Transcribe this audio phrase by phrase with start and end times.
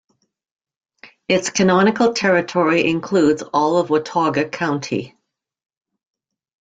[1.27, 5.15] Its canonical territory includes all of Watauga County.